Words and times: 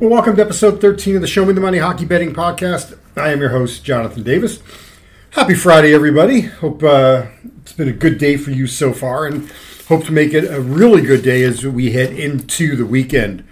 Well, 0.00 0.08
welcome 0.08 0.34
to 0.36 0.42
episode 0.42 0.80
13 0.80 1.16
of 1.16 1.20
the 1.20 1.28
Show 1.28 1.44
Me 1.44 1.52
the 1.52 1.60
Money 1.60 1.76
Hockey 1.76 2.06
Betting 2.06 2.32
Podcast. 2.32 2.96
I 3.18 3.32
am 3.32 3.40
your 3.40 3.50
host, 3.50 3.84
Jonathan 3.84 4.22
Davis. 4.22 4.62
Happy 5.32 5.52
Friday, 5.52 5.92
everybody. 5.92 6.40
Hope 6.40 6.82
uh, 6.82 7.26
it's 7.60 7.74
been 7.74 7.86
a 7.86 7.92
good 7.92 8.16
day 8.16 8.38
for 8.38 8.50
you 8.50 8.66
so 8.66 8.94
far 8.94 9.26
and 9.26 9.52
hope 9.88 10.04
to 10.04 10.12
make 10.12 10.32
it 10.32 10.50
a 10.50 10.58
really 10.58 11.02
good 11.02 11.22
day 11.22 11.42
as 11.42 11.66
we 11.66 11.92
head 11.92 12.14
into 12.14 12.76
the 12.76 12.86
weekend. 12.86 13.46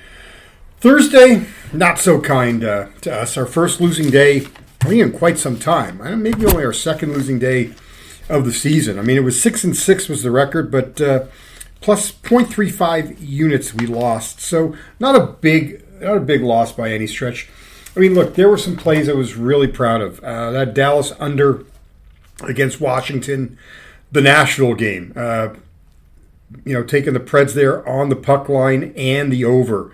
Thursday, 0.81 1.45
not 1.75 1.99
so 1.99 2.19
kind 2.19 2.65
uh, 2.65 2.87
to 3.03 3.15
us. 3.15 3.37
Our 3.37 3.45
first 3.45 3.79
losing 3.79 4.11
day, 4.11 4.39
I 4.81 4.89
think, 4.89 5.03
in 5.03 5.13
quite 5.13 5.39
some 5.39 5.59
time. 5.59 5.99
Maybe 6.23 6.47
only 6.47 6.65
our 6.65 6.73
second 6.73 7.13
losing 7.13 7.39
day 7.39 7.75
of 8.31 8.47
the 8.47 8.55
season. 8.55 8.99
I 8.99 9.03
mean, 9.03 9.19
it 9.19 9.23
was 9.23 9.39
6 9.39 9.65
and 9.65 9.77
6 9.77 10.09
was 10.09 10.23
the 10.23 10.31
record, 10.31 10.71
but 10.71 10.99
uh, 10.99 11.27
plus 11.83 12.11
0.35 12.11 13.19
units 13.21 13.75
we 13.75 13.87
lost. 13.87 14.41
So, 14.41 14.75
not 14.99 15.15
a 15.15 15.27
big 15.27 15.85
not 16.01 16.17
a 16.17 16.21
big 16.21 16.43
loss 16.43 16.73
by 16.73 16.91
any 16.91 17.07
stretch. 17.07 17.49
I 17.97 18.01
mean, 18.01 18.15
look, 18.15 18.35
there 18.35 18.49
were 18.49 18.59
some 18.59 18.77
plays 18.77 19.09
I 19.09 19.13
was 19.13 19.35
really 19.35 19.67
proud 19.67 20.01
of. 20.01 20.21
Uh, 20.21 20.51
that 20.53 20.75
Dallas 20.75 21.13
under 21.19 21.65
against 22.43 22.81
Washington, 22.81 23.59
the 24.13 24.21
Nashville 24.21 24.75
game. 24.75 25.13
Uh, 25.17 25.51
you 26.65 26.73
know, 26.73 26.83
taking 26.83 27.13
the 27.13 27.21
Preds 27.21 27.55
there 27.55 27.87
on 27.87 28.09
the 28.09 28.17
puck 28.17 28.49
line 28.49 28.93
and 28.97 29.33
the 29.33 29.45
over. 29.45 29.93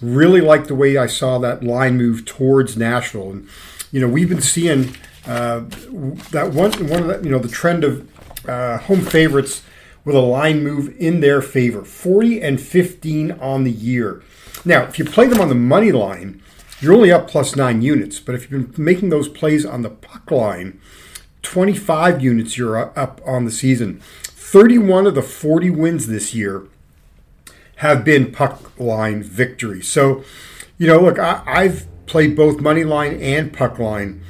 Really 0.00 0.40
liked 0.40 0.68
the 0.68 0.74
way 0.74 0.96
I 0.96 1.06
saw 1.06 1.38
that 1.38 1.62
line 1.62 1.96
move 1.96 2.24
towards 2.24 2.76
Nashville. 2.76 3.30
And, 3.30 3.48
you 3.90 4.00
know, 4.00 4.08
we've 4.08 4.28
been 4.28 4.42
seeing 4.42 4.96
uh, 5.26 5.60
that 6.30 6.50
one, 6.52 6.72
one 6.88 7.02
of 7.02 7.06
the, 7.06 7.20
you 7.22 7.30
know, 7.30 7.38
the 7.38 7.48
trend 7.48 7.84
of 7.84 8.08
uh, 8.48 8.78
home 8.78 9.00
favorites 9.00 9.62
with 10.04 10.14
a 10.14 10.20
line 10.20 10.62
move 10.62 10.94
in 10.98 11.20
their 11.20 11.40
favor 11.40 11.84
40 11.84 12.42
and 12.42 12.60
15 12.60 13.32
on 13.32 13.64
the 13.64 13.70
year. 13.70 14.22
Now, 14.64 14.84
if 14.84 14.98
you 14.98 15.04
play 15.04 15.26
them 15.26 15.40
on 15.40 15.48
the 15.48 15.54
money 15.54 15.92
line, 15.92 16.42
you're 16.80 16.94
only 16.94 17.12
up 17.12 17.28
plus 17.28 17.56
nine 17.56 17.82
units. 17.82 18.20
But 18.20 18.34
if 18.34 18.50
you've 18.50 18.74
been 18.74 18.84
making 18.84 19.10
those 19.10 19.28
plays 19.28 19.64
on 19.64 19.82
the 19.82 19.90
puck 19.90 20.30
line, 20.30 20.80
25 21.42 22.22
units 22.22 22.58
you're 22.58 22.76
up 22.98 23.20
on 23.24 23.44
the 23.44 23.50
season. 23.50 24.00
31 24.22 25.06
of 25.06 25.14
the 25.14 25.22
40 25.22 25.70
wins 25.70 26.06
this 26.06 26.34
year 26.34 26.66
have 27.76 28.04
been 28.04 28.32
puck 28.32 28.78
line 28.78 29.22
victories. 29.22 29.88
So, 29.88 30.24
you 30.78 30.86
know, 30.86 31.00
look, 31.00 31.18
I, 31.18 31.64
have 31.64 31.86
played 32.06 32.36
both 32.36 32.60
money 32.60 32.84
line 32.84 33.20
and 33.20 33.52
puck 33.52 33.78
line 33.78 34.22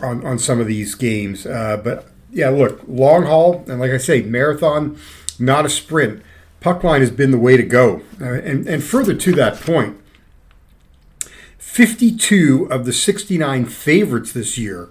on, 0.00 0.24
on 0.24 0.38
some 0.38 0.60
of 0.60 0.66
these 0.66 0.94
games. 0.94 1.46
Uh, 1.46 1.80
but 1.82 2.08
yeah, 2.30 2.48
look, 2.48 2.80
long 2.86 3.24
haul, 3.24 3.64
and 3.68 3.80
like 3.80 3.90
I 3.90 3.98
say, 3.98 4.22
marathon, 4.22 4.98
not 5.38 5.66
a 5.66 5.70
sprint. 5.70 6.22
Puck 6.60 6.82
line 6.82 7.00
has 7.00 7.10
been 7.10 7.30
the 7.30 7.38
way 7.38 7.56
to 7.56 7.62
go. 7.62 8.02
Uh, 8.20 8.34
and, 8.34 8.66
and 8.66 8.82
further 8.82 9.14
to 9.14 9.32
that 9.32 9.60
point, 9.60 9.98
52 11.58 12.68
of 12.70 12.84
the 12.84 12.92
69 12.92 13.66
favorites 13.66 14.32
this 14.32 14.58
year 14.58 14.88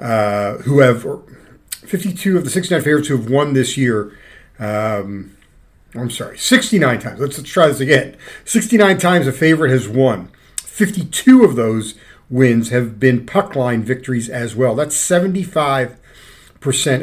uh, 0.00 0.58
who 0.58 0.80
have 0.80 1.06
52 1.70 2.38
of 2.38 2.44
the 2.44 2.50
69 2.50 2.82
favorites 2.82 3.08
who 3.08 3.16
have 3.16 3.30
won 3.30 3.52
this 3.52 3.76
year. 3.76 4.16
Um, 4.58 5.36
I'm 5.94 6.10
sorry, 6.10 6.38
69 6.38 6.98
times. 7.00 7.20
Let's, 7.20 7.38
let's 7.38 7.50
try 7.50 7.68
this 7.68 7.80
again. 7.80 8.16
69 8.44 8.98
times 8.98 9.26
a 9.26 9.32
favorite 9.32 9.70
has 9.70 9.88
won. 9.88 10.30
52 10.56 11.44
of 11.44 11.54
those 11.54 11.94
wins 12.30 12.70
have 12.70 12.98
been 12.98 13.26
puck 13.26 13.54
line 13.54 13.82
victories 13.82 14.28
as 14.30 14.56
well. 14.56 14.74
That's 14.74 14.96
75% 14.96 15.96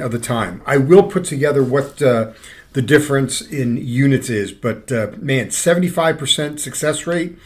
of 0.03 0.11
the 0.11 0.19
time. 0.19 0.63
I 0.65 0.77
will 0.77 1.03
put 1.03 1.23
together 1.23 1.63
what 1.63 2.01
uh, 2.01 2.31
the 2.73 2.81
difference 2.81 3.41
in 3.41 3.77
units 3.77 4.29
is, 4.29 4.51
but 4.51 4.91
uh, 4.91 5.11
man, 5.17 5.47
75% 5.47 6.59
success 6.59 7.07
rate 7.07 7.37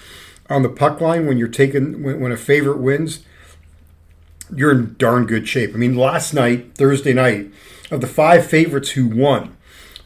on 0.50 0.62
the 0.62 0.70
puck 0.70 1.00
line 1.00 1.26
when 1.26 1.38
you're 1.38 1.48
taking 1.48 2.04
when, 2.04 2.20
when 2.20 2.32
a 2.32 2.38
favorite 2.38 2.80
wins 2.80 3.24
you're 4.56 4.72
in 4.72 4.96
darn 4.98 5.26
good 5.26 5.48
shape. 5.48 5.74
I 5.74 5.78
mean, 5.78 5.96
last 5.96 6.34
night, 6.34 6.76
Thursday 6.76 7.14
night, 7.14 7.52
of 7.92 8.02
the 8.02 8.08
five 8.08 8.46
favorites 8.46 8.92
who 8.92 9.08
won 9.08 9.56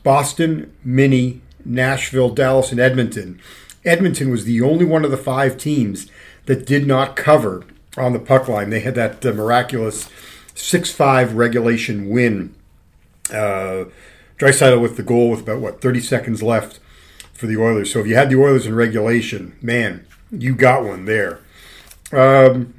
Boston, 0.03 0.73
Mini, 0.83 1.41
Nashville, 1.63 2.29
Dallas, 2.29 2.71
and 2.71 2.79
Edmonton. 2.79 3.39
Edmonton 3.85 4.29
was 4.29 4.45
the 4.45 4.61
only 4.61 4.85
one 4.85 5.05
of 5.05 5.11
the 5.11 5.17
five 5.17 5.57
teams 5.57 6.09
that 6.45 6.65
did 6.65 6.87
not 6.87 7.15
cover 7.15 7.63
on 7.97 8.13
the 8.13 8.19
puck 8.19 8.47
line. 8.47 8.69
They 8.69 8.81
had 8.81 8.95
that 8.95 9.25
uh, 9.25 9.33
miraculous 9.33 10.09
6 10.55 10.91
5 10.91 11.33
regulation 11.33 12.09
win. 12.09 12.55
Uh, 13.33 13.85
Draisaitl 14.37 14.81
with 14.81 14.97
the 14.97 15.03
goal 15.03 15.31
with 15.31 15.41
about, 15.41 15.59
what, 15.59 15.81
30 15.81 15.99
seconds 16.01 16.43
left 16.43 16.79
for 17.33 17.47
the 17.47 17.57
Oilers. 17.57 17.91
So 17.91 17.99
if 17.99 18.07
you 18.07 18.15
had 18.15 18.29
the 18.29 18.39
Oilers 18.39 18.65
in 18.65 18.75
regulation, 18.75 19.57
man, 19.61 20.05
you 20.31 20.55
got 20.55 20.83
one 20.83 21.05
there. 21.05 21.41
Um, 22.11 22.73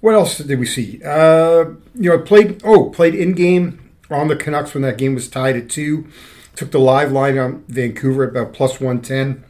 what 0.00 0.14
else 0.14 0.38
did 0.38 0.58
we 0.58 0.66
see? 0.66 1.00
Uh, 1.04 1.64
you 1.94 2.10
know, 2.10 2.18
played 2.18 2.60
oh 2.64 2.90
played 2.90 3.14
in 3.14 3.32
game 3.32 3.90
on 4.10 4.28
the 4.28 4.36
Canucks 4.36 4.74
when 4.74 4.82
that 4.82 4.98
game 4.98 5.14
was 5.14 5.28
tied 5.28 5.56
at 5.56 5.70
two. 5.70 6.06
Took 6.54 6.70
the 6.70 6.78
live 6.78 7.10
line 7.10 7.38
on 7.38 7.64
Vancouver 7.68 8.24
at 8.24 8.30
about 8.30 8.52
plus 8.52 8.80
one 8.80 9.00
ten. 9.00 9.44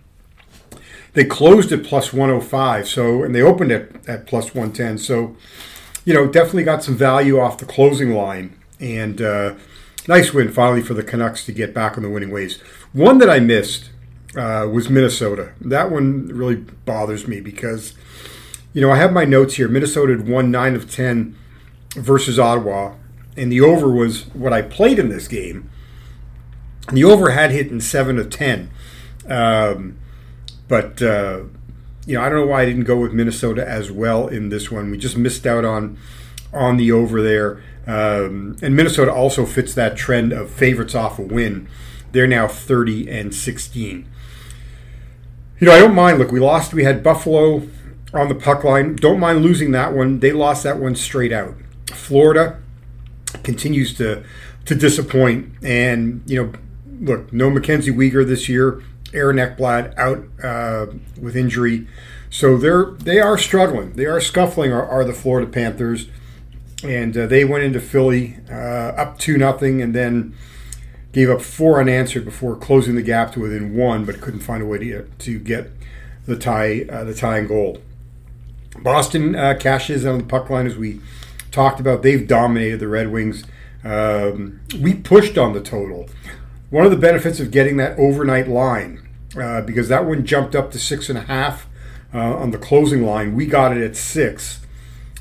They 1.12 1.24
closed 1.24 1.72
at 1.72 1.84
plus 1.84 2.12
one 2.12 2.28
hundred 2.28 2.42
five. 2.42 2.88
So 2.88 3.22
and 3.22 3.34
they 3.34 3.42
opened 3.42 3.72
it 3.72 3.96
at 4.06 4.26
plus 4.26 4.54
one 4.54 4.72
ten. 4.72 4.96
So 4.96 5.36
you 6.04 6.14
know, 6.14 6.26
definitely 6.26 6.64
got 6.64 6.84
some 6.84 6.96
value 6.96 7.40
off 7.40 7.58
the 7.58 7.66
closing 7.66 8.14
line 8.14 8.56
and. 8.80 9.20
Uh, 9.20 9.54
nice 10.08 10.32
win 10.32 10.52
finally 10.52 10.82
for 10.82 10.94
the 10.94 11.02
Canucks 11.02 11.44
to 11.46 11.52
get 11.52 11.74
back 11.74 11.96
on 11.96 12.02
the 12.02 12.10
winning 12.10 12.30
ways. 12.30 12.60
One 12.92 13.18
that 13.18 13.30
I 13.30 13.40
missed 13.40 13.90
uh, 14.36 14.68
was 14.70 14.88
Minnesota. 14.88 15.52
That 15.60 15.90
one 15.90 16.28
really 16.28 16.56
bothers 16.56 17.26
me 17.26 17.40
because 17.40 17.94
you 18.74 18.80
know, 18.80 18.90
I 18.90 18.96
have 18.96 19.12
my 19.12 19.24
notes 19.24 19.54
here. 19.54 19.68
Minnesota 19.68 20.16
had 20.16 20.28
won 20.28 20.50
9 20.50 20.74
of 20.74 20.90
10 20.90 21.36
versus 21.94 22.38
Ottawa, 22.40 22.94
and 23.36 23.50
the 23.50 23.60
over 23.60 23.88
was 23.88 24.26
what 24.34 24.52
I 24.52 24.62
played 24.62 24.98
in 24.98 25.08
this 25.08 25.28
game. 25.28 25.70
The 26.92 27.04
over 27.04 27.30
had 27.30 27.52
hit 27.52 27.68
in 27.68 27.80
7 27.80 28.18
of 28.18 28.30
10. 28.30 28.70
Um, 29.28 29.96
but, 30.66 31.00
uh, 31.00 31.44
you 32.04 32.14
know, 32.16 32.22
I 32.22 32.28
don't 32.28 32.40
know 32.40 32.46
why 32.46 32.62
I 32.62 32.64
didn't 32.66 32.84
go 32.84 32.96
with 32.96 33.12
Minnesota 33.12 33.66
as 33.66 33.92
well 33.92 34.26
in 34.26 34.48
this 34.48 34.72
one. 34.72 34.90
We 34.90 34.98
just 34.98 35.16
missed 35.16 35.46
out 35.46 35.64
on 35.64 35.96
on 36.54 36.76
the 36.76 36.92
over 36.92 37.22
there. 37.22 37.62
Um, 37.86 38.56
and 38.62 38.74
Minnesota 38.74 39.12
also 39.12 39.44
fits 39.44 39.74
that 39.74 39.96
trend 39.96 40.32
of 40.32 40.50
favorites 40.50 40.94
off 40.94 41.18
a 41.18 41.22
win. 41.22 41.68
They're 42.12 42.26
now 42.26 42.48
30 42.48 43.10
and 43.10 43.34
16. 43.34 44.08
You 45.60 45.66
know, 45.66 45.72
I 45.72 45.80
don't 45.80 45.94
mind. 45.94 46.18
Look, 46.18 46.32
we 46.32 46.40
lost. 46.40 46.72
We 46.72 46.84
had 46.84 47.02
Buffalo 47.02 47.68
on 48.12 48.28
the 48.28 48.34
puck 48.34 48.64
line. 48.64 48.96
Don't 48.96 49.20
mind 49.20 49.42
losing 49.42 49.72
that 49.72 49.92
one. 49.92 50.20
They 50.20 50.32
lost 50.32 50.62
that 50.62 50.78
one 50.78 50.94
straight 50.94 51.32
out. 51.32 51.54
Florida 51.88 52.60
continues 53.42 53.94
to 53.94 54.24
to 54.64 54.74
disappoint, 54.74 55.52
and 55.62 56.22
you 56.26 56.42
know, 56.42 56.52
look, 57.00 57.32
no 57.32 57.50
Mackenzie 57.50 57.92
Weegar 57.92 58.26
this 58.26 58.48
year. 58.48 58.82
Aaron 59.12 59.36
Ekblad 59.36 59.96
out 59.96 60.24
uh, 60.42 60.86
with 61.20 61.36
injury, 61.36 61.86
so 62.30 62.56
they're 62.56 62.86
they 62.92 63.20
are 63.20 63.38
struggling. 63.38 63.92
They 63.92 64.06
are 64.06 64.20
scuffling. 64.20 64.72
Are, 64.72 64.86
are 64.86 65.04
the 65.04 65.12
Florida 65.12 65.50
Panthers, 65.50 66.08
and 66.82 67.16
uh, 67.16 67.26
they 67.26 67.44
went 67.44 67.64
into 67.64 67.80
Philly 67.80 68.38
uh, 68.50 68.54
up 68.54 69.18
two 69.18 69.38
nothing, 69.38 69.80
and 69.80 69.94
then 69.94 70.34
gave 71.12 71.30
up 71.30 71.40
four 71.40 71.80
unanswered 71.80 72.24
before 72.24 72.56
closing 72.56 72.96
the 72.96 73.02
gap 73.02 73.32
to 73.32 73.40
within 73.40 73.74
one, 73.76 74.04
but 74.04 74.20
couldn't 74.20 74.40
find 74.40 74.62
a 74.62 74.66
way 74.66 74.78
to 74.78 75.08
to 75.20 75.38
get 75.38 75.70
the 76.26 76.36
tie 76.36 76.84
uh, 76.90 77.04
the 77.04 77.14
tying 77.14 77.46
goal. 77.46 77.78
Boston 78.82 79.36
uh, 79.36 79.54
cashes 79.58 80.04
on 80.04 80.18
the 80.18 80.24
puck 80.24 80.50
line 80.50 80.66
as 80.66 80.76
we 80.76 81.00
talked 81.50 81.80
about. 81.80 82.02
They've 82.02 82.26
dominated 82.26 82.80
the 82.80 82.88
Red 82.88 83.12
Wings. 83.12 83.44
Um, 83.84 84.60
we 84.80 84.94
pushed 84.94 85.38
on 85.38 85.52
the 85.52 85.60
total. 85.60 86.08
One 86.70 86.84
of 86.84 86.90
the 86.90 86.96
benefits 86.96 87.38
of 87.38 87.50
getting 87.50 87.76
that 87.76 87.96
overnight 87.98 88.48
line, 88.48 89.06
uh, 89.40 89.60
because 89.60 89.88
that 89.88 90.06
one 90.06 90.26
jumped 90.26 90.56
up 90.56 90.72
to 90.72 90.78
six 90.78 91.08
and 91.08 91.16
a 91.16 91.22
half 91.22 91.68
uh, 92.12 92.36
on 92.36 92.50
the 92.50 92.58
closing 92.58 93.04
line, 93.04 93.34
we 93.34 93.46
got 93.46 93.76
it 93.76 93.82
at 93.82 93.96
six. 93.96 94.60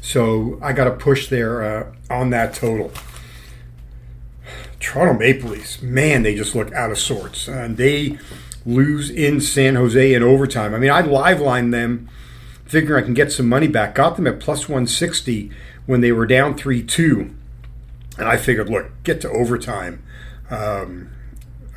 So 0.03 0.59
I 0.61 0.73
got 0.73 0.85
a 0.85 0.91
push 0.91 1.29
there 1.29 1.63
uh, 1.63 1.93
on 2.09 2.29
that 2.31 2.53
total. 2.53 2.91
Toronto 4.81 5.17
Maple 5.17 5.51
Leafs, 5.51 5.81
man, 5.81 6.23
they 6.23 6.35
just 6.35 6.53
look 6.53 6.73
out 6.73 6.91
of 6.91 6.99
sorts. 6.99 7.47
And 7.47 7.77
they 7.77 8.19
lose 8.65 9.09
in 9.09 9.39
San 9.39 9.75
Jose 9.75 10.13
in 10.13 10.21
overtime. 10.21 10.75
I 10.75 10.77
mean, 10.77 10.91
I 10.91 10.99
live 10.99 11.39
lined 11.39 11.73
them 11.73 12.09
figuring 12.65 13.01
I 13.01 13.05
can 13.05 13.13
get 13.13 13.31
some 13.31 13.47
money 13.47 13.69
back. 13.69 13.95
Got 13.95 14.17
them 14.17 14.27
at 14.27 14.41
plus 14.41 14.67
160 14.67 15.49
when 15.85 16.01
they 16.01 16.11
were 16.11 16.25
down 16.25 16.57
3 16.57 16.83
2. 16.83 17.33
And 18.17 18.27
I 18.27 18.35
figured, 18.35 18.69
look, 18.69 18.91
get 19.03 19.21
to 19.21 19.29
overtime. 19.29 20.03
Um, 20.49 21.11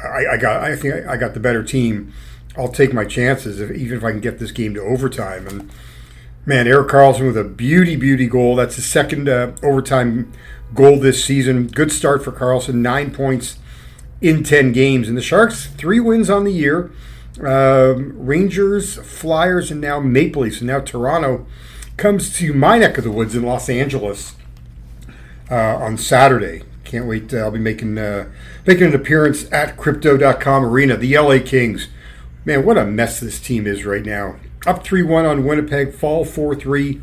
I, 0.02 0.32
I, 0.32 0.36
got, 0.36 0.64
I 0.64 0.74
think 0.74 1.06
I 1.06 1.16
got 1.16 1.34
the 1.34 1.40
better 1.40 1.62
team. 1.62 2.12
I'll 2.58 2.72
take 2.72 2.92
my 2.92 3.04
chances, 3.04 3.60
if, 3.60 3.70
even 3.70 3.98
if 3.98 4.04
I 4.04 4.10
can 4.10 4.20
get 4.20 4.40
this 4.40 4.50
game 4.50 4.74
to 4.74 4.82
overtime. 4.82 5.46
And 5.46 5.70
man, 6.46 6.68
Erik 6.68 6.88
Karlsson 6.88 7.26
with 7.26 7.36
a 7.36 7.44
beauty, 7.44 7.96
beauty 7.96 8.28
goal. 8.28 8.56
That's 8.56 8.76
his 8.76 8.86
second 8.86 9.28
uh, 9.28 9.52
overtime 9.62 10.32
goal 10.74 10.98
this 10.98 11.22
season. 11.24 11.66
Good 11.66 11.92
start 11.92 12.24
for 12.24 12.32
Karlsson. 12.32 12.76
Nine 12.76 13.12
points 13.12 13.58
in 14.20 14.44
10 14.44 14.72
games. 14.72 15.08
And 15.08 15.18
the 15.18 15.22
Sharks, 15.22 15.66
three 15.66 16.00
wins 16.00 16.30
on 16.30 16.44
the 16.44 16.52
year. 16.52 16.92
Um, 17.40 18.14
Rangers, 18.16 18.96
Flyers, 18.96 19.70
and 19.70 19.80
now 19.80 20.00
Maple 20.00 20.42
Leafs, 20.42 20.60
and 20.60 20.68
now 20.68 20.80
Toronto 20.80 21.46
comes 21.98 22.34
to 22.36 22.54
my 22.54 22.78
neck 22.78 22.96
of 22.96 23.04
the 23.04 23.10
woods 23.10 23.34
in 23.34 23.42
Los 23.42 23.68
Angeles 23.68 24.36
uh, 25.50 25.76
on 25.76 25.98
Saturday. 25.98 26.62
Can't 26.84 27.06
wait. 27.06 27.34
Uh, 27.34 27.38
I'll 27.38 27.50
be 27.50 27.58
making 27.58 27.98
uh, 27.98 28.30
making 28.66 28.86
an 28.86 28.94
appearance 28.94 29.52
at 29.52 29.76
Crypto.com 29.76 30.64
Arena. 30.64 30.96
The 30.96 31.18
LA 31.18 31.38
Kings, 31.44 31.88
man, 32.46 32.64
what 32.64 32.78
a 32.78 32.86
mess 32.86 33.20
this 33.20 33.38
team 33.38 33.66
is 33.66 33.84
right 33.84 34.04
now. 34.04 34.36
Up 34.66 34.84
three 34.84 35.02
one 35.02 35.24
on 35.24 35.44
Winnipeg, 35.44 35.94
fall 35.94 36.24
four 36.24 36.54
three. 36.54 37.00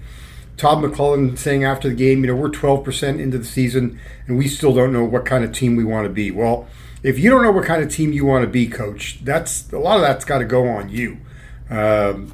Todd 0.57 0.83
McLellan 0.83 1.38
saying 1.38 1.63
after 1.63 1.89
the 1.89 1.95
game, 1.95 2.24
you 2.24 2.27
know, 2.27 2.36
we're 2.36 2.50
12% 2.50 3.19
into 3.19 3.39
the 3.39 3.45
season 3.45 4.00
and 4.27 4.38
we 4.38 4.48
still 4.48 4.74
don't 4.74 4.94
know 4.94 5.04
what 5.04 5.25
kind 5.25 5.44
of 5.44 5.51
team 5.51 5.75
we 5.75 5.83
want 5.83 6.06
to 6.06 6.13
be. 6.13 6.30
Well, 6.30 6.68
if 7.01 7.19
you 7.19 7.30
don't 7.30 7.44
know 7.44 7.51
what 7.51 7.65
kind 7.65 7.83
of 7.83 7.89
team 7.89 8.13
you 8.13 8.25
want 8.25 8.44
to 8.44 8.50
be, 8.50 8.68
coach, 8.68 9.19
that's 9.24 9.71
a 9.74 9.80
lot 9.80 9.98
of 9.98 10.04
that's 10.04 10.25
got 10.25 10.38
to 10.39 10.45
go 10.45 10.68
on 10.68 10.89
you. 10.89 11.18
Um, 11.69 12.33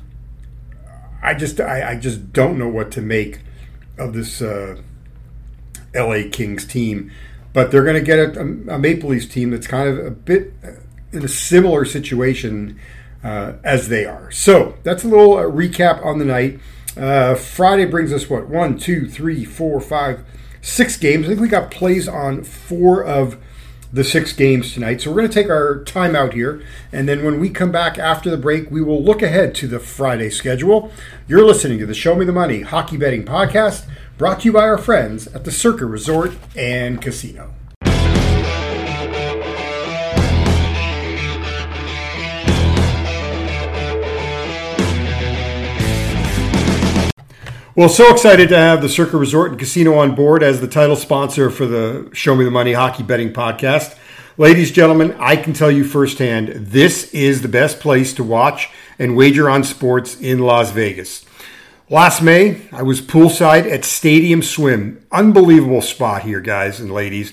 I 1.21 1.33
just 1.33 1.59
I, 1.59 1.91
I, 1.91 1.95
just 1.95 2.33
don't 2.33 2.57
know 2.57 2.67
what 2.67 2.91
to 2.91 3.01
make 3.01 3.39
of 3.97 4.13
this 4.13 4.41
uh, 4.41 4.81
LA 5.95 6.23
Kings 6.31 6.65
team, 6.65 7.11
but 7.53 7.71
they're 7.71 7.83
going 7.83 7.95
to 7.95 8.01
get 8.01 8.19
a, 8.19 8.41
a, 8.41 8.79
Maple 8.79 9.09
Leafs 9.09 9.27
team 9.27 9.51
that's 9.51 9.67
kind 9.67 9.87
of 9.87 10.05
a 10.05 10.11
bit 10.11 10.53
in 11.11 11.23
a 11.23 11.27
similar 11.27 11.85
situation 11.85 12.79
uh, 13.23 13.53
as 13.63 13.89
they 13.89 14.05
are. 14.05 14.31
So 14.31 14.75
that's 14.83 15.03
a 15.03 15.07
little 15.07 15.37
uh, 15.37 15.43
recap 15.43 16.05
on 16.05 16.19
the 16.19 16.25
night. 16.25 16.59
Uh, 16.97 17.35
Friday 17.35 17.85
brings 17.85 18.11
us 18.11 18.29
what 18.29 18.47
one, 18.47 18.77
two, 18.77 19.07
three, 19.07 19.45
four, 19.45 19.79
five, 19.79 20.23
six 20.61 20.97
games. 20.97 21.25
I 21.25 21.29
think 21.29 21.41
we 21.41 21.47
got 21.47 21.71
plays 21.71 22.07
on 22.07 22.43
four 22.43 23.03
of 23.03 23.37
the 23.91 24.03
six 24.03 24.33
games 24.33 24.73
tonight. 24.73 25.01
So 25.01 25.09
we're 25.09 25.17
going 25.17 25.29
to 25.29 25.33
take 25.33 25.49
our 25.49 25.83
time 25.83 26.15
out 26.15 26.33
here. 26.33 26.61
And 26.91 27.07
then 27.09 27.23
when 27.23 27.39
we 27.39 27.49
come 27.49 27.71
back 27.71 27.97
after 27.97 28.29
the 28.29 28.37
break, 28.37 28.69
we 28.69 28.81
will 28.81 29.03
look 29.03 29.21
ahead 29.21 29.55
to 29.55 29.67
the 29.67 29.79
Friday 29.79 30.29
schedule. 30.29 30.91
You're 31.27 31.45
listening 31.45 31.79
to 31.79 31.85
the 31.85 31.95
Show 31.95 32.15
Me 32.15 32.25
the 32.25 32.31
Money 32.31 32.61
Hockey 32.61 32.97
Betting 32.97 33.25
Podcast, 33.25 33.87
brought 34.17 34.41
to 34.41 34.45
you 34.45 34.53
by 34.53 34.61
our 34.61 34.77
friends 34.77 35.27
at 35.27 35.43
the 35.43 35.51
Circa 35.51 35.85
Resort 35.85 36.33
and 36.55 37.01
Casino. 37.01 37.53
Well, 47.79 47.87
so 47.87 48.11
excited 48.11 48.49
to 48.49 48.57
have 48.57 48.81
the 48.81 48.89
Circa 48.89 49.15
Resort 49.15 49.51
and 49.51 49.57
Casino 49.57 49.99
on 49.99 50.13
board 50.13 50.43
as 50.43 50.59
the 50.59 50.67
title 50.67 50.97
sponsor 50.97 51.49
for 51.49 51.65
the 51.65 52.09
Show 52.11 52.35
Me 52.35 52.43
the 52.43 52.51
Money 52.51 52.73
Hockey 52.73 53.03
Betting 53.03 53.31
Podcast. 53.31 53.97
Ladies, 54.37 54.67
and 54.67 54.75
gentlemen, 54.75 55.15
I 55.17 55.37
can 55.37 55.53
tell 55.53 55.71
you 55.71 55.85
firsthand, 55.85 56.49
this 56.49 57.13
is 57.13 57.41
the 57.41 57.47
best 57.47 57.79
place 57.79 58.13
to 58.15 58.23
watch 58.25 58.69
and 58.99 59.15
wager 59.15 59.49
on 59.49 59.63
sports 59.63 60.19
in 60.19 60.39
Las 60.39 60.71
Vegas. 60.71 61.23
Last 61.89 62.21
May, 62.21 62.63
I 62.73 62.83
was 62.83 62.99
poolside 62.99 63.71
at 63.71 63.85
Stadium 63.85 64.43
Swim. 64.43 65.01
Unbelievable 65.09 65.81
spot 65.81 66.23
here, 66.23 66.41
guys 66.41 66.81
and 66.81 66.91
ladies. 66.91 67.31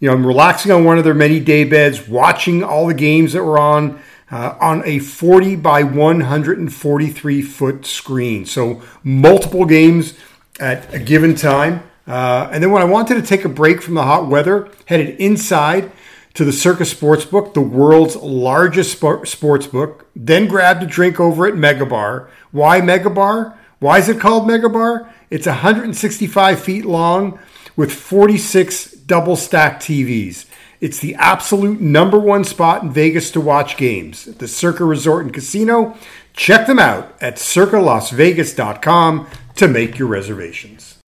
You 0.00 0.08
know, 0.08 0.14
I'm 0.14 0.26
relaxing 0.26 0.72
on 0.72 0.86
one 0.86 0.96
of 0.96 1.04
their 1.04 1.12
many 1.12 1.38
day 1.38 1.64
beds, 1.64 2.08
watching 2.08 2.64
all 2.64 2.86
the 2.86 2.94
games 2.94 3.34
that 3.34 3.44
were 3.44 3.58
on 3.58 4.00
uh, 4.32 4.56
on 4.60 4.82
a 4.86 4.98
40 4.98 5.56
by 5.56 5.84
143 5.84 7.42
foot 7.42 7.86
screen. 7.86 8.46
So 8.46 8.82
multiple 9.04 9.66
games 9.66 10.14
at 10.58 10.92
a 10.92 10.98
given 10.98 11.34
time. 11.34 11.82
Uh, 12.06 12.48
and 12.50 12.62
then 12.62 12.72
when 12.72 12.82
I 12.82 12.86
wanted 12.86 13.14
to 13.16 13.22
take 13.22 13.44
a 13.44 13.48
break 13.48 13.82
from 13.82 13.94
the 13.94 14.02
hot 14.02 14.26
weather, 14.26 14.68
headed 14.86 15.20
inside 15.20 15.92
to 16.34 16.44
the 16.44 16.52
Circa 16.52 16.84
Sportsbook, 16.84 17.52
the 17.52 17.60
world's 17.60 18.16
largest 18.16 18.92
sport- 18.92 19.24
sportsbook. 19.24 20.00
Then 20.16 20.48
grabbed 20.48 20.82
a 20.82 20.86
drink 20.86 21.20
over 21.20 21.46
at 21.46 21.54
Megabar. 21.54 22.28
Why 22.50 22.80
Megabar? 22.80 23.56
Why 23.78 23.98
is 23.98 24.08
it 24.08 24.18
called 24.18 24.48
Megabar? 24.48 25.08
It's 25.30 25.46
165 25.46 26.58
feet 26.58 26.84
long 26.84 27.38
with 27.76 27.92
46 27.92 28.92
double 28.92 29.36
stack 29.36 29.80
TVs. 29.80 30.46
It's 30.82 30.98
the 30.98 31.14
absolute 31.14 31.80
number 31.80 32.18
one 32.18 32.42
spot 32.42 32.82
in 32.82 32.90
Vegas 32.90 33.30
to 33.30 33.40
watch 33.40 33.76
games. 33.76 34.26
at 34.26 34.40
The 34.40 34.48
Circa 34.48 34.84
Resort 34.84 35.24
and 35.24 35.32
Casino. 35.32 35.96
Check 36.32 36.66
them 36.66 36.80
out 36.80 37.14
at 37.20 37.36
circalasvegas.com 37.36 39.28
to 39.54 39.68
make 39.68 39.96
your 39.96 40.08
reservations. 40.08 40.98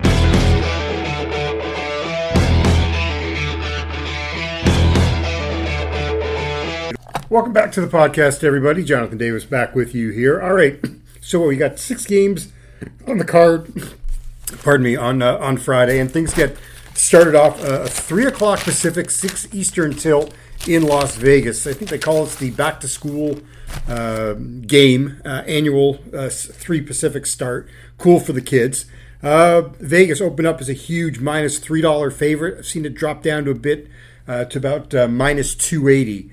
Welcome 7.29 7.53
back 7.53 7.73
to 7.73 7.81
the 7.81 7.89
podcast, 7.89 8.45
everybody. 8.45 8.85
Jonathan 8.85 9.19
Davis 9.19 9.45
back 9.45 9.75
with 9.75 9.93
you 9.93 10.11
here. 10.11 10.41
All 10.41 10.55
right, 10.55 10.79
so 11.21 11.49
we 11.49 11.57
got 11.57 11.81
six 11.81 12.07
games 12.07 12.53
on 13.09 13.19
the 13.19 13.25
card. 13.25 13.73
Pardon 14.63 14.85
me 14.85 14.95
on 14.95 15.21
uh, 15.21 15.37
on 15.39 15.57
Friday, 15.57 15.99
and 15.99 16.13
things 16.13 16.33
get 16.33 16.57
started 16.95 17.35
off 17.35 17.63
uh, 17.63 17.83
a 17.83 17.89
three 17.89 18.27
o'clock 18.27 18.61
Pacific, 18.61 19.11
six 19.11 19.47
Eastern 19.53 19.95
tilt 19.95 20.35
in 20.67 20.83
Las 20.83 21.17
Vegas. 21.17 21.67
I 21.67 21.73
think 21.73 21.91
they 21.91 21.99
call 21.99 22.25
it 22.25 22.31
the 22.39 22.51
back 22.51 22.81
to 22.81 22.89
school 22.89 23.41
uh, 23.89 24.35
game, 24.35 25.21
uh, 25.25 25.43
annual 25.47 25.99
uh, 26.15 26.29
three 26.31 26.81
Pacific 26.81 27.27
start. 27.27 27.69
Cool 27.99 28.21
for 28.21 28.33
the 28.33 28.41
kids. 28.41 28.87
Uh, 29.23 29.63
Vegas 29.81 30.21
opened 30.21 30.47
up 30.47 30.61
as 30.61 30.69
a 30.69 30.75
huge 30.75 31.19
minus 31.19 31.59
three 31.59 31.81
dollar 31.81 32.11
favorite. 32.11 32.59
I've 32.59 32.67
seen 32.67 32.85
it 32.85 32.95
drop 32.95 33.23
down 33.23 33.45
to 33.45 33.51
a 33.51 33.55
bit 33.55 33.89
uh, 34.29 34.45
to 34.47 34.59
about 34.59 35.11
minus 35.11 35.55
two 35.55 35.89
eighty. 35.89 36.31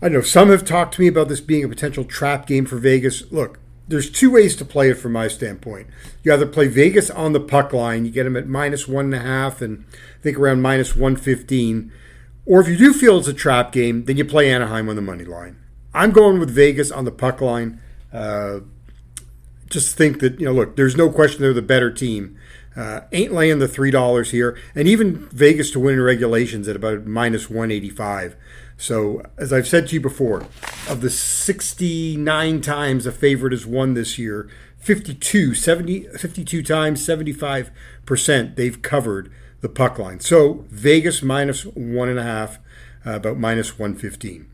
I 0.00 0.08
know. 0.08 0.20
Some 0.20 0.50
have 0.50 0.64
talked 0.64 0.94
to 0.94 1.00
me 1.00 1.08
about 1.08 1.28
this 1.28 1.40
being 1.40 1.64
a 1.64 1.68
potential 1.68 2.04
trap 2.04 2.46
game 2.46 2.66
for 2.66 2.76
Vegas. 2.76 3.30
Look, 3.32 3.58
there's 3.88 4.10
two 4.10 4.30
ways 4.30 4.54
to 4.56 4.64
play 4.64 4.90
it 4.90 4.98
from 4.98 5.12
my 5.12 5.28
standpoint. 5.28 5.88
You 6.22 6.32
either 6.32 6.46
play 6.46 6.68
Vegas 6.68 7.10
on 7.10 7.32
the 7.32 7.40
puck 7.40 7.72
line, 7.72 8.04
you 8.04 8.10
get 8.10 8.24
them 8.24 8.36
at 8.36 8.46
minus 8.46 8.86
one 8.86 9.06
and 9.06 9.14
a 9.14 9.20
half, 9.20 9.62
and 9.62 9.84
I 9.92 10.22
think 10.22 10.38
around 10.38 10.62
minus 10.62 10.94
one 10.94 11.16
fifteen. 11.16 11.92
Or 12.46 12.60
if 12.60 12.68
you 12.68 12.76
do 12.76 12.92
feel 12.92 13.18
it's 13.18 13.28
a 13.28 13.34
trap 13.34 13.72
game, 13.72 14.04
then 14.04 14.16
you 14.16 14.24
play 14.24 14.50
Anaheim 14.50 14.88
on 14.88 14.96
the 14.96 15.02
money 15.02 15.24
line. 15.24 15.56
I'm 15.92 16.12
going 16.12 16.38
with 16.38 16.50
Vegas 16.50 16.90
on 16.90 17.04
the 17.04 17.10
puck 17.10 17.40
line. 17.40 17.80
Uh, 18.12 18.60
just 19.68 19.96
think 19.96 20.20
that 20.20 20.38
you 20.38 20.46
know, 20.46 20.52
look, 20.52 20.76
there's 20.76 20.96
no 20.96 21.10
question 21.10 21.42
they're 21.42 21.52
the 21.52 21.62
better 21.62 21.90
team. 21.90 22.38
Uh, 22.76 23.00
ain't 23.12 23.32
laying 23.32 23.58
the 23.58 23.68
three 23.68 23.90
dollars 23.90 24.30
here, 24.30 24.56
and 24.74 24.86
even 24.86 25.28
Vegas 25.30 25.70
to 25.72 25.80
win 25.80 25.94
in 25.94 26.02
regulations 26.02 26.68
at 26.68 26.76
about 26.76 27.06
minus 27.06 27.50
one 27.50 27.70
eighty 27.70 27.90
five. 27.90 28.36
So, 28.80 29.22
as 29.36 29.52
I've 29.52 29.66
said 29.66 29.88
to 29.88 29.94
you 29.94 30.00
before, 30.00 30.46
of 30.88 31.00
the 31.00 31.10
69 31.10 32.60
times 32.60 33.06
a 33.06 33.12
favorite 33.12 33.52
has 33.52 33.66
won 33.66 33.94
this 33.94 34.18
year, 34.18 34.48
52, 34.78 35.52
70, 35.54 36.04
52 36.16 36.62
times, 36.62 37.04
75% 37.04 38.54
they've 38.54 38.80
covered 38.80 39.32
the 39.62 39.68
puck 39.68 39.98
line. 39.98 40.20
So, 40.20 40.64
Vegas 40.68 41.24
minus 41.24 41.64
one 41.66 42.08
and 42.08 42.20
a 42.20 42.22
half, 42.22 42.60
uh, 43.04 43.16
about 43.16 43.36
minus 43.36 43.80
115. 43.80 44.48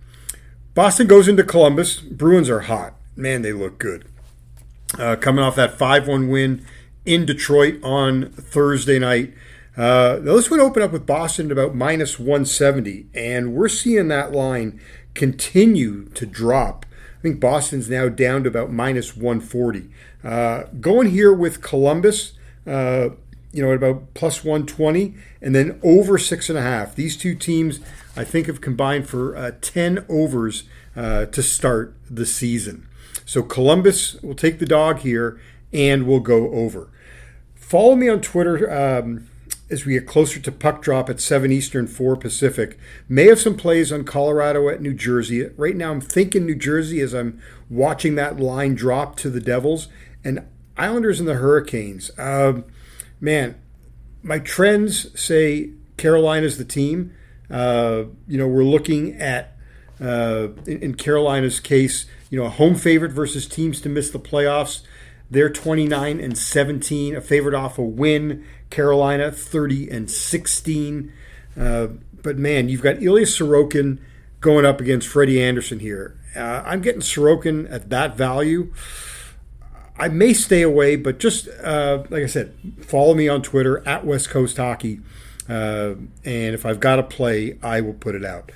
Boston 0.74 1.06
goes 1.06 1.28
into 1.28 1.44
Columbus. 1.44 2.00
Bruins 2.00 2.48
are 2.48 2.60
hot. 2.60 2.94
Man, 3.14 3.42
they 3.42 3.52
look 3.52 3.78
good. 3.78 4.06
Uh, 4.98 5.16
coming 5.16 5.44
off 5.44 5.54
that 5.56 5.76
5 5.78 6.08
1 6.08 6.28
win 6.28 6.64
in 7.04 7.26
Detroit 7.26 7.78
on 7.84 8.30
Thursday 8.30 8.98
night. 8.98 9.34
Uh, 9.76 10.20
now 10.22 10.36
this 10.36 10.50
one 10.50 10.60
opened 10.60 10.84
up 10.84 10.92
with 10.92 11.06
Boston 11.06 11.46
at 11.46 11.52
about 11.52 11.74
minus 11.74 12.18
170, 12.18 13.06
and 13.14 13.54
we're 13.54 13.68
seeing 13.68 14.08
that 14.08 14.32
line 14.32 14.80
continue 15.14 16.06
to 16.10 16.26
drop. 16.26 16.86
I 17.18 17.22
think 17.22 17.40
Boston's 17.40 17.88
now 17.88 18.08
down 18.08 18.44
to 18.44 18.48
about 18.48 18.70
minus 18.70 19.16
140. 19.16 19.88
Uh, 20.22 20.64
going 20.80 21.10
here 21.10 21.32
with 21.32 21.62
Columbus, 21.62 22.32
uh, 22.66 23.10
you 23.52 23.62
know, 23.62 23.70
at 23.70 23.76
about 23.76 24.14
plus 24.14 24.44
120, 24.44 25.14
and 25.40 25.54
then 25.54 25.80
over 25.82 26.18
six 26.18 26.48
and 26.48 26.58
a 26.58 26.62
half. 26.62 26.94
These 26.94 27.16
two 27.16 27.34
teams, 27.34 27.80
I 28.16 28.24
think, 28.24 28.46
have 28.46 28.60
combined 28.60 29.08
for 29.08 29.36
uh, 29.36 29.52
10 29.60 30.04
overs 30.08 30.64
uh, 30.94 31.26
to 31.26 31.42
start 31.42 31.94
the 32.08 32.26
season. 32.26 32.86
So 33.24 33.42
Columbus 33.42 34.20
will 34.22 34.34
take 34.34 34.58
the 34.58 34.66
dog 34.66 35.00
here 35.00 35.40
and 35.72 36.06
we'll 36.06 36.20
go 36.20 36.50
over. 36.52 36.88
Follow 37.54 37.96
me 37.96 38.08
on 38.08 38.20
Twitter. 38.20 38.70
Um, 38.70 39.28
as 39.70 39.86
we 39.86 39.94
get 39.94 40.06
closer 40.06 40.38
to 40.38 40.52
puck 40.52 40.82
drop 40.82 41.08
at 41.08 41.20
7 41.20 41.50
Eastern, 41.50 41.86
4 41.86 42.16
Pacific. 42.16 42.78
May 43.08 43.26
have 43.26 43.40
some 43.40 43.56
plays 43.56 43.92
on 43.92 44.04
Colorado 44.04 44.68
at 44.68 44.82
New 44.82 44.94
Jersey. 44.94 45.48
Right 45.56 45.76
now, 45.76 45.90
I'm 45.90 46.00
thinking 46.00 46.44
New 46.44 46.54
Jersey 46.54 47.00
as 47.00 47.14
I'm 47.14 47.40
watching 47.70 48.14
that 48.16 48.38
line 48.38 48.74
drop 48.74 49.16
to 49.16 49.30
the 49.30 49.40
Devils 49.40 49.88
and 50.22 50.46
Islanders 50.76 51.18
and 51.18 51.28
the 51.28 51.34
Hurricanes. 51.34 52.10
Uh, 52.18 52.62
man, 53.20 53.54
my 54.22 54.38
trends 54.38 55.18
say 55.20 55.70
Carolina's 55.96 56.58
the 56.58 56.64
team. 56.64 57.14
Uh, 57.50 58.04
you 58.26 58.38
know, 58.38 58.48
we're 58.48 58.64
looking 58.64 59.14
at, 59.20 59.56
uh, 60.00 60.48
in, 60.66 60.82
in 60.82 60.94
Carolina's 60.94 61.60
case, 61.60 62.06
you 62.30 62.38
know, 62.38 62.46
a 62.46 62.50
home 62.50 62.74
favorite 62.74 63.12
versus 63.12 63.46
teams 63.46 63.80
to 63.82 63.88
miss 63.88 64.10
the 64.10 64.18
playoffs. 64.18 64.82
They're 65.30 65.50
29 65.50 66.20
and 66.20 66.36
17, 66.36 67.16
a 67.16 67.20
favorite 67.20 67.54
off 67.54 67.78
a 67.78 67.82
win. 67.82 68.44
Carolina 68.70 69.30
30 69.30 69.90
and 69.90 70.10
16. 70.10 71.12
Uh, 71.58 71.88
but 72.22 72.36
man, 72.36 72.68
you've 72.68 72.82
got 72.82 73.02
Ilya 73.02 73.26
Sorokin 73.26 73.98
going 74.40 74.64
up 74.64 74.80
against 74.80 75.08
Freddie 75.08 75.42
Andersen 75.42 75.78
here. 75.78 76.18
Uh, 76.34 76.62
I'm 76.66 76.80
getting 76.80 77.00
Sorokin 77.00 77.70
at 77.70 77.90
that 77.90 78.16
value. 78.16 78.72
I 79.96 80.08
may 80.08 80.34
stay 80.34 80.62
away, 80.62 80.96
but 80.96 81.18
just 81.18 81.48
uh, 81.62 82.02
like 82.10 82.24
I 82.24 82.26
said, 82.26 82.54
follow 82.80 83.14
me 83.14 83.28
on 83.28 83.42
Twitter 83.42 83.86
at 83.86 84.04
West 84.04 84.28
Coast 84.28 84.56
Hockey. 84.56 85.00
Uh, 85.48 85.94
and 86.24 86.54
if 86.54 86.66
I've 86.66 86.80
got 86.80 86.98
a 86.98 87.02
play, 87.02 87.58
I 87.62 87.80
will 87.80 87.94
put 87.94 88.14
it 88.14 88.24
out. 88.24 88.50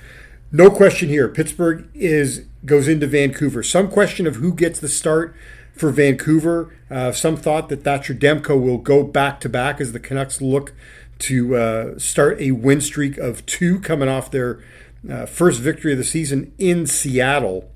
No 0.51 0.69
question 0.69 1.07
here. 1.07 1.29
Pittsburgh 1.29 1.87
is 1.93 2.45
goes 2.65 2.87
into 2.87 3.07
Vancouver. 3.07 3.63
Some 3.63 3.89
question 3.89 4.27
of 4.27 4.37
who 4.37 4.53
gets 4.53 4.79
the 4.79 4.89
start 4.89 5.35
for 5.79 5.91
Vancouver. 5.91 6.75
Uh, 6.91 7.11
some 7.13 7.37
thought 7.37 7.69
that 7.69 7.83
Thatcher 7.83 8.13
Demko 8.13 8.61
will 8.61 8.77
go 8.77 9.01
back 9.03 9.39
to 9.41 9.49
back 9.49 9.79
as 9.79 9.93
the 9.93 9.99
Canucks 9.99 10.41
look 10.41 10.73
to 11.19 11.55
uh, 11.55 11.99
start 11.99 12.39
a 12.41 12.51
win 12.51 12.81
streak 12.81 13.17
of 13.17 13.45
two 13.45 13.79
coming 13.79 14.09
off 14.09 14.29
their 14.29 14.61
uh, 15.09 15.25
first 15.25 15.61
victory 15.61 15.93
of 15.93 15.97
the 15.97 16.03
season 16.03 16.53
in 16.57 16.85
Seattle. 16.85 17.71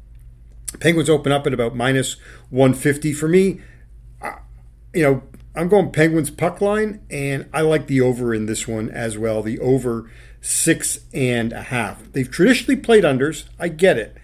Penguins 0.80 1.10
open 1.10 1.32
up 1.32 1.48
at 1.48 1.54
about 1.54 1.76
minus 1.76 2.18
150. 2.50 3.14
For 3.14 3.28
me, 3.28 3.62
you 4.94 5.04
know, 5.04 5.24
I'm 5.56 5.70
going 5.70 5.92
Penguins 5.92 6.30
puck 6.30 6.60
line, 6.60 7.02
and 7.10 7.48
I 7.54 7.62
like 7.62 7.88
the 7.88 8.02
over 8.02 8.34
in 8.34 8.48
this 8.48 8.68
one 8.68 8.90
as 8.90 9.18
well. 9.18 9.42
The 9.42 9.60
over 9.60 10.10
six 10.42 11.00
and 11.14 11.54
a 11.54 11.64
half. 11.64 12.12
They've 12.12 12.30
traditionally 12.30 12.80
played 12.80 13.06
unders. 13.06 13.46
I 13.58 13.70
get 13.70 13.98
it. 13.98 14.18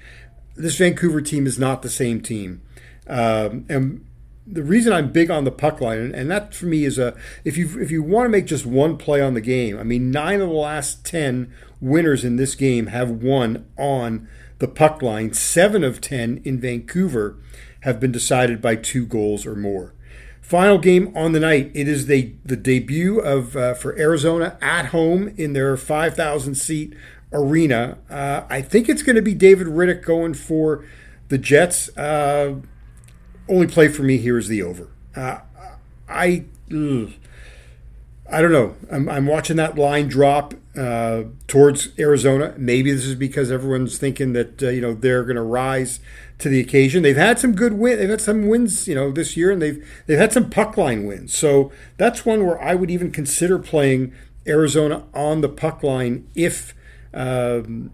This 0.55 0.75
Vancouver 0.75 1.21
team 1.21 1.47
is 1.47 1.57
not 1.57 1.81
the 1.81 1.89
same 1.89 2.19
team. 2.19 2.61
Um, 3.09 3.65
and 3.67 4.05
the 4.51 4.63
reason 4.63 4.93
I'm 4.93 5.11
big 5.11 5.29
on 5.29 5.43
the 5.43 5.51
puck 5.51 5.81
line, 5.81 6.13
and 6.13 6.29
that 6.31 6.53
for 6.53 6.65
me 6.65 6.83
is 6.85 6.97
a 6.97 7.15
if 7.43 7.57
you 7.57 7.79
if 7.79 7.91
you 7.91 8.01
want 8.01 8.25
to 8.25 8.29
make 8.29 8.45
just 8.45 8.65
one 8.65 8.97
play 8.97 9.21
on 9.21 9.33
the 9.33 9.41
game, 9.41 9.77
I 9.77 9.83
mean 9.83 10.11
nine 10.11 10.41
of 10.41 10.49
the 10.49 10.55
last 10.55 11.05
ten 11.05 11.53
winners 11.79 12.23
in 12.23 12.35
this 12.35 12.55
game 12.55 12.87
have 12.87 13.09
won 13.09 13.67
on 13.77 14.27
the 14.59 14.67
puck 14.67 15.01
line. 15.01 15.33
Seven 15.33 15.83
of 15.83 16.01
ten 16.01 16.41
in 16.43 16.59
Vancouver 16.59 17.37
have 17.81 17.99
been 17.99 18.11
decided 18.11 18.61
by 18.61 18.75
two 18.75 19.05
goals 19.05 19.45
or 19.45 19.55
more. 19.55 19.93
Final 20.41 20.79
game 20.79 21.15
on 21.15 21.33
the 21.33 21.39
night. 21.39 21.71
It 21.75 21.87
is 21.87 22.07
the 22.07 22.33
the 22.43 22.57
debut 22.57 23.19
of 23.19 23.55
uh, 23.55 23.75
for 23.75 23.97
Arizona 23.99 24.57
at 24.61 24.87
home 24.87 25.33
in 25.37 25.53
their 25.53 25.77
5,000 25.77 26.55
seat 26.55 26.95
arena. 27.31 27.99
Uh, 28.09 28.41
I 28.49 28.63
think 28.63 28.89
it's 28.89 29.03
going 29.03 29.15
to 29.15 29.21
be 29.21 29.35
David 29.35 29.67
Rittich 29.67 30.03
going 30.03 30.33
for 30.33 30.83
the 31.27 31.37
Jets. 31.37 31.95
Uh, 31.95 32.61
only 33.49 33.67
play 33.67 33.87
for 33.87 34.03
me 34.03 34.17
here 34.17 34.37
is 34.37 34.47
the 34.47 34.61
over. 34.61 34.89
Uh, 35.15 35.39
I 36.07 36.45
ugh, 36.71 37.11
I 38.31 38.41
don't 38.41 38.51
know. 38.51 38.75
I'm, 38.91 39.09
I'm 39.09 39.25
watching 39.25 39.57
that 39.57 39.75
line 39.75 40.07
drop 40.07 40.53
uh, 40.77 41.23
towards 41.47 41.89
Arizona. 41.97 42.53
Maybe 42.57 42.91
this 42.91 43.05
is 43.05 43.15
because 43.15 43.51
everyone's 43.51 43.97
thinking 43.97 44.33
that 44.33 44.61
uh, 44.61 44.69
you 44.69 44.81
know 44.81 44.93
they're 44.93 45.23
going 45.23 45.35
to 45.35 45.41
rise 45.41 45.99
to 46.37 46.49
the 46.49 46.59
occasion. 46.59 47.03
They've 47.03 47.17
had 47.17 47.39
some 47.39 47.53
good 47.53 47.73
win. 47.73 47.97
They've 47.97 48.09
had 48.09 48.21
some 48.21 48.47
wins, 48.47 48.87
you 48.87 48.95
know, 48.95 49.11
this 49.11 49.35
year, 49.35 49.51
and 49.51 49.61
they've 49.61 49.85
they've 50.05 50.19
had 50.19 50.31
some 50.31 50.49
puck 50.49 50.77
line 50.77 51.05
wins. 51.05 51.35
So 51.37 51.71
that's 51.97 52.25
one 52.25 52.45
where 52.45 52.61
I 52.61 52.75
would 52.75 52.91
even 52.91 53.11
consider 53.11 53.59
playing 53.59 54.13
Arizona 54.47 55.05
on 55.13 55.41
the 55.41 55.49
puck 55.49 55.83
line 55.83 56.27
if 56.35 56.73
um, 57.13 57.91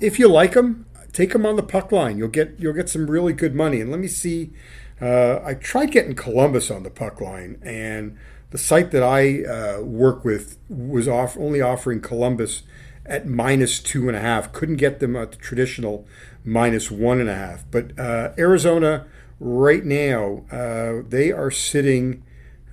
if 0.00 0.18
you 0.18 0.28
like 0.28 0.52
them. 0.52 0.86
Take 1.12 1.32
them 1.32 1.46
on 1.46 1.56
the 1.56 1.62
puck 1.62 1.92
line. 1.92 2.18
You'll 2.18 2.28
get 2.28 2.54
you'll 2.58 2.74
get 2.74 2.88
some 2.88 3.10
really 3.10 3.32
good 3.32 3.54
money. 3.54 3.80
And 3.80 3.90
let 3.90 4.00
me 4.00 4.08
see. 4.08 4.52
Uh, 5.00 5.40
I 5.42 5.54
tried 5.54 5.90
getting 5.92 6.14
Columbus 6.14 6.70
on 6.70 6.82
the 6.82 6.90
puck 6.90 7.20
line, 7.20 7.58
and 7.62 8.18
the 8.50 8.58
site 8.58 8.90
that 8.90 9.02
I 9.02 9.44
uh, 9.44 9.80
work 9.80 10.24
with 10.24 10.58
was 10.68 11.08
off 11.08 11.38
only 11.38 11.60
offering 11.60 12.00
Columbus 12.00 12.62
at 13.06 13.26
minus 13.26 13.80
two 13.80 14.08
and 14.08 14.16
a 14.16 14.20
half. 14.20 14.52
Couldn't 14.52 14.76
get 14.76 15.00
them 15.00 15.16
at 15.16 15.32
the 15.32 15.36
traditional 15.38 16.06
minus 16.44 16.90
one 16.90 17.20
and 17.20 17.28
a 17.28 17.34
half. 17.34 17.64
But 17.70 17.98
uh, 17.98 18.32
Arizona 18.38 19.06
right 19.38 19.84
now, 19.84 20.44
uh, 20.50 21.02
they 21.08 21.32
are 21.32 21.50
sitting. 21.50 22.22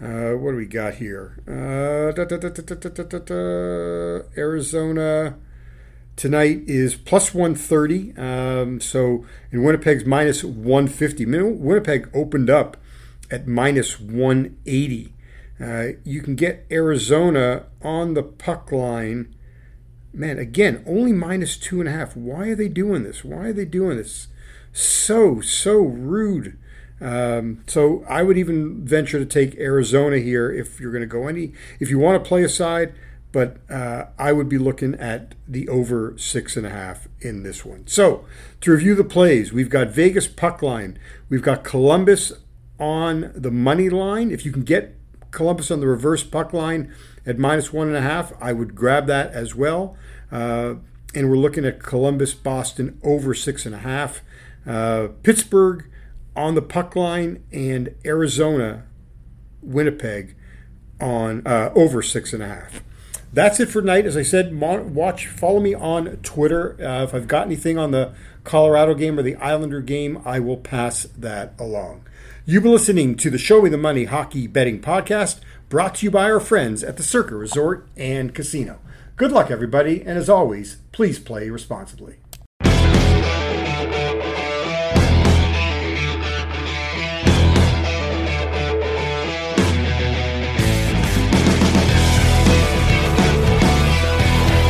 Uh, 0.02 0.34
what 0.34 0.52
do 0.52 0.58
we 0.58 0.68
got 0.68 0.96
here? 0.96 1.42
Arizona 4.38 5.38
tonight 6.18 6.64
is 6.68 6.96
plus 6.96 7.34
130. 7.34 8.18
Um, 8.18 8.82
so 8.82 9.26
in 9.52 9.64
Winnipeg's 9.64 10.04
minus 10.04 10.44
150. 10.44 11.26
Winnipeg 11.26 12.10
opened 12.14 12.50
up 12.50 12.76
at 13.32 13.48
minus 13.48 14.00
180. 14.00 15.14
Uh, 15.60 15.88
you 16.04 16.22
can 16.22 16.36
get 16.36 16.66
Arizona 16.70 17.68
on 17.82 18.14
the 18.14 18.24
puck 18.24 18.72
line 18.72 19.34
man, 20.18 20.40
again, 20.40 20.84
only 20.88 21.14
minus 21.14 21.58
two 21.58 21.80
and 21.80 21.88
a 21.88 21.92
half. 21.92 22.16
Why 22.16 22.50
are 22.50 22.56
they 22.56 22.68
doing 22.68 23.04
this? 23.04 23.24
Why 23.24 23.48
are 23.48 23.54
they 23.54 23.66
doing 23.66 23.98
this? 23.98 24.28
So, 24.74 25.40
so 25.42 25.78
rude. 25.78 26.58
Um, 27.00 27.64
so 27.68 28.04
I 28.10 28.24
would 28.24 28.38
even 28.38 28.84
venture 28.84 29.20
to 29.20 29.26
take 29.26 29.56
Arizona 29.60 30.18
here 30.18 30.52
if 30.52 30.80
you're 30.80 30.92
going 30.92 31.02
to 31.02 31.08
go 31.08 31.28
any, 31.28 31.54
if 31.80 31.90
you 31.90 32.00
want 32.00 32.22
to 32.22 32.28
play 32.28 32.44
a 32.44 32.50
side, 32.50 32.94
but 33.38 33.58
uh, 33.70 34.06
I 34.18 34.34
would 34.34 34.50
be 34.50 34.58
looking 34.58 34.96
at 34.96 35.36
the 35.48 35.70
over 35.70 36.18
six 36.18 36.58
and 36.58 36.66
a 36.66 36.72
half 36.72 37.08
in 37.22 37.44
this 37.44 37.64
one. 37.64 37.86
So 37.86 38.26
to 38.62 38.72
review 38.72 38.96
the 38.96 39.04
plays, 39.04 39.54
we've 39.54 39.70
got 39.70 39.90
Vegas 39.90 40.28
puck 40.28 40.64
line, 40.64 40.98
we've 41.30 41.44
got 41.44 41.64
Columbus 41.64 42.34
on 42.80 43.32
the 43.36 43.52
money 43.52 43.90
line. 43.90 44.32
If 44.32 44.44
you 44.44 44.52
can 44.52 44.64
get 44.64 44.96
Columbus 45.30 45.70
on 45.70 45.82
the 45.82 45.88
reverse 45.88 46.24
puck 46.24 46.52
line 46.52 46.92
at 47.28 47.38
minus 47.38 47.72
one 47.72 47.86
and 47.86 47.96
a 47.96 48.02
half, 48.02 48.34
I 48.42 48.54
would 48.54 48.74
grab 48.74 49.06
that 49.06 49.32
as 49.34 49.54
well. 49.54 49.96
Uh, 50.32 50.78
and 51.14 51.30
we're 51.30 51.38
looking 51.38 51.64
at 51.64 51.84
Columbus, 51.84 52.34
Boston 52.34 53.00
over 53.04 53.36
six 53.36 53.68
and 53.68 53.76
a 53.76 53.80
half. 53.80 54.22
Uh, 54.66 55.10
Pittsburgh 55.22 55.88
on 56.36 56.56
the 56.56 56.64
puck 56.64 56.96
line 56.96 57.44
and 57.52 57.94
Arizona, 58.04 58.86
Winnipeg 59.62 60.36
on 61.00 61.46
uh, 61.46 61.70
over 61.76 62.02
six 62.02 62.34
and 62.34 62.42
a 62.42 62.48
half. 62.48 62.82
That's 63.34 63.60
it 63.60 63.68
for 63.68 63.82
tonight. 63.82 64.06
As 64.06 64.16
I 64.18 64.24
said, 64.24 64.58
watch, 64.60 65.28
follow 65.28 65.60
me 65.60 65.74
on 65.74 66.18
Twitter. 66.18 66.82
Uh, 66.82 67.04
if 67.04 67.14
I've 67.14 67.28
got 67.28 67.46
anything 67.46 67.78
on 67.78 67.92
the 67.92 68.14
Colorado 68.44 68.94
game 68.94 69.20
or 69.20 69.22
the 69.22 69.36
Islander 69.36 69.82
game, 69.82 70.22
I 70.26 70.40
will 70.40 70.58
pass 70.58 71.04
that 71.18 71.54
along. 71.60 72.04
You've 72.46 72.64
been 72.64 72.72
listening 72.72 73.16
to 73.18 73.30
the 73.30 73.38
Show 73.38 73.62
Me 73.62 73.70
the 73.70 73.78
Money 73.78 74.06
Hockey 74.06 74.48
Betting 74.48 74.80
Podcast, 74.80 75.42
brought 75.68 75.96
to 75.96 76.06
you 76.06 76.12
by 76.12 76.32
our 76.32 76.40
friends 76.40 76.82
at 76.84 76.96
the 76.96 77.04
Circa 77.04 77.36
Resort 77.36 77.86
and 77.98 78.34
Casino. 78.34 78.80
Good 79.18 79.34
luck, 79.34 79.52
everybody, 79.52 80.00
and 80.00 80.18
as 80.18 80.30
always, 80.30 80.78
please 80.94 81.20
play 81.20 81.50
responsibly. 81.50 82.20